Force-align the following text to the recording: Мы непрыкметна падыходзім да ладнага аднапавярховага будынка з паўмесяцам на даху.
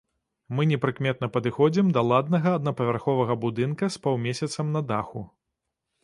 Мы 0.59 0.63
непрыкметна 0.69 1.27
падыходзім 1.35 1.91
да 1.97 2.01
ладнага 2.11 2.53
аднапавярховага 2.59 3.33
будынка 3.43 3.91
з 3.97 4.01
паўмесяцам 4.07 4.71
на 4.77 4.81
даху. 4.93 5.21